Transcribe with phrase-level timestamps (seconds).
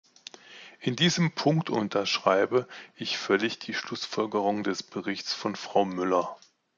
[0.79, 6.37] In diesem Punkt unterschreibe ich völlig die Schlussfolgerungen des Berichts von Frau Müller.